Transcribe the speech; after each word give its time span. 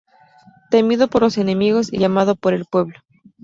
Temido 0.71 1.09
por 1.09 1.21
los 1.21 1.37
enemigos 1.37 1.93
y 1.93 2.03
amado 2.03 2.35
por 2.35 2.55
el 2.55 2.65
pueblo. 2.65 2.97